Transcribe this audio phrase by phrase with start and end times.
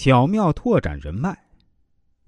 [0.00, 1.36] 巧妙拓展人脉，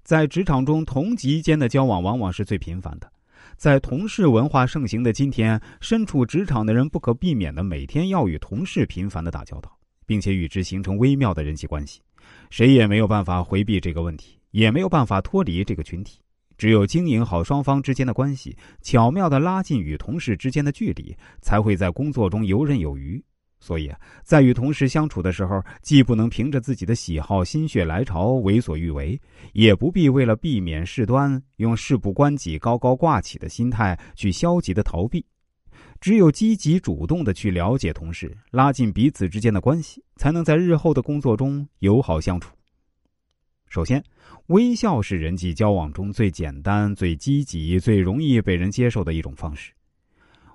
[0.03, 3.09] 在职场中，同级间的交往往往是最频繁的。
[3.55, 9.73] 在同事文化盛行的今天，身处职场的人不可避免的每天要与同事频繁的打交道，
[10.05, 12.01] 并且与之形成微妙的人际关系。
[12.49, 16.19] 谁也没有办法回避这个问题，也没有办法脱离这个群体。
[16.57, 23.23] 只有经营好双方之间的关系，巧妙的拉近与同事之间的距离，才会在工作中游刃有余。
[23.63, 29.17] 所以啊，在与同事相处的时候，既不能凭着自己的喜好心血来潮为所欲为，
[29.53, 35.23] 也不必为了避免事端，用事不关己高高挂起的心态去消极的逃避。
[35.99, 42.51] 只有积极主动的去了解同事，拉近彼此之间的关系，才能在日后的工作中友好相处。
[43.69, 44.03] 首先，
[44.47, 49.71] 微笑是人际交往中最简单、最积极、最容易被人接受的一种方式。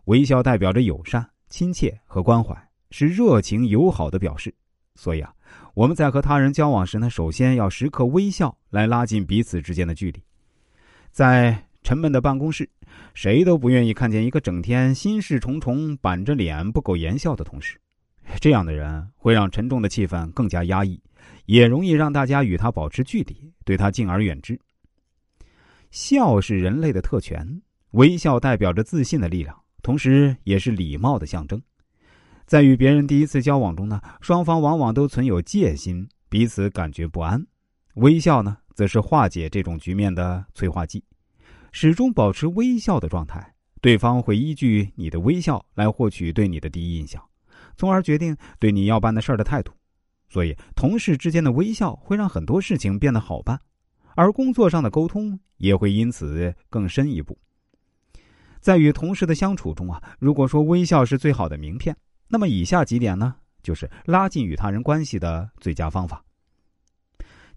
[0.07, 2.66] 微笑代表着友善、亲切和关怀。
[2.91, 4.55] 是热情友好的表示，
[4.95, 5.33] 所以啊，
[5.75, 10.23] 我们在和他人交往时呢，首先要时刻微笑，来拉近彼此之间的距离。
[11.11, 12.69] 在沉闷的办公室，
[13.15, 17.79] 谁都不愿意看见一个整天心事重重、板着脸不苟言笑的同事。
[18.41, 21.01] 这样的人会让沉重的气氛更加压抑，
[21.45, 24.59] 也容易让大家与他保持距离，对他敬而远之。
[25.91, 31.61] 笑是人类的特权，微笑代表着自信的力量，同时也是礼貌的象征。
[32.47, 37.45] 在与别人第一次交往中呢，双方往往都存有戒心，彼此感觉不安。
[37.95, 41.03] 微笑呢，则是化解这种局面的催化剂。
[41.73, 47.21] 始终保持微笑的状态，对方会依据你的微笑来获取对你的第一印象，
[47.77, 49.73] 从而决定对你要办的事儿的态度。
[50.29, 53.61] 所以，同事之间的微笑会让很多事情变得好办，
[54.15, 57.37] 而工作上的沟通也会因此更深一步。
[58.61, 61.97] 在与同事的相处中啊，如果说微笑是最好的名片。
[62.29, 66.23] 那么以下几点呢，就是拉近与他人关系的最佳方法。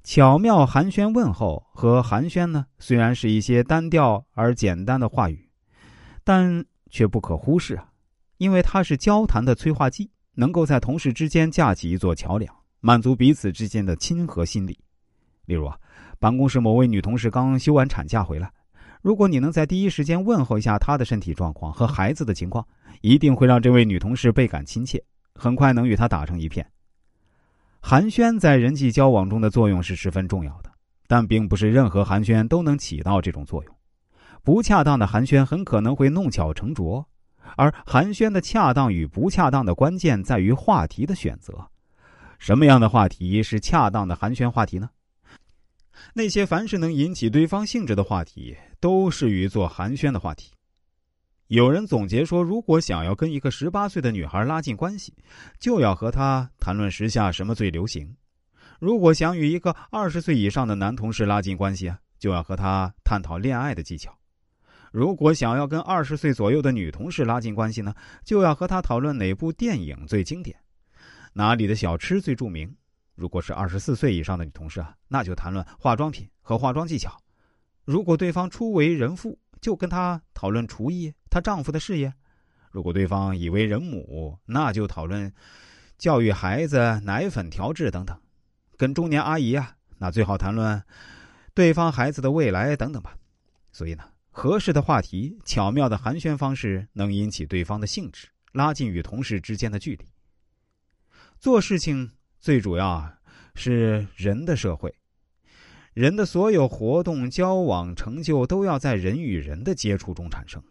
[0.03, 5.49] 巧妙寒暄问候和寒暄呢，虽然是一些单调而简单的话语，
[6.23, 7.89] 但却不可忽视啊，
[8.37, 14.79] 因为它是交谈的催化剂，能够在同事之间架起一座桥梁，满足彼此之间的亲和心理。
[15.45, 15.77] 例如啊，
[16.17, 18.51] 办公室某位女同事刚休完产假回来。
[19.01, 22.65] 如果你能在第一时间问候一下她的身体状况和孩子的情况，
[23.01, 25.01] 一定会让这位女同事倍感亲切，
[25.35, 26.65] 很快能与她打成一片。
[27.79, 30.69] 寒暄在人际交往中的作用是十分重要的，
[31.07, 33.75] 但并不是任何寒暄都能起到这种作用。
[34.43, 37.07] 不恰当的寒暄很可能会弄巧成拙，
[37.55, 41.53] 而寒暄的恰当与不恰当的关键在于话题的选择。
[42.37, 44.89] 什么样的话题是恰当的寒暄话题呢？
[46.13, 50.51] 那些凡是能引起对方兴致的话题，都适于做寒暄的话题。
[51.47, 55.13] 有人总结说，如果想要跟一个十八岁的女孩拉近关系，
[55.59, 58.05] 就要和她谈论时下什么最流行；
[58.79, 64.11] 如果想与一个二十岁以上的男同事拉近关系啊，就要和他探讨恋爱的技巧；
[64.91, 70.55] 如果想要跟二十岁左右的女同事拉近关系呢，就要和她讨论哪部电影最经典，
[71.33, 72.75] 哪里的小吃最著名。
[73.19, 77.11] 如果是二十四岁以上的女同事啊，那就谈论化妆品和化妆技巧；
[77.83, 82.09] 如果对方初为人父，就跟他讨论厨艺、她丈夫的事业；
[82.71, 85.33] 如果对方已为人母，那就讨论
[85.97, 88.17] 教育孩子、奶粉调制等等。
[88.77, 90.81] 跟中年阿姨啊，那最好谈论
[91.53, 93.17] 对方孩子的未来等等吧。
[93.73, 100.05] 所以呢，合适的话题、巧妙的寒暄方式，能引起对方的兴致，拉近与同事之间的距离。
[101.37, 102.11] 做事情。
[102.39, 103.19] 最主要啊，
[103.53, 104.95] 是人的社会，
[105.93, 110.63] 人的所有活动、交往、成就都要在人与人的接触中产生，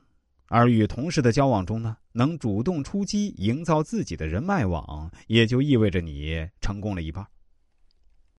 [0.46, 7.26] 而与同事的交往中呢，能主动出击，营造自己的人脉网，也就意味着你成功了一半。